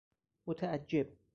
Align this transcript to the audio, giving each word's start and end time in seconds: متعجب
متعجب 0.47 1.17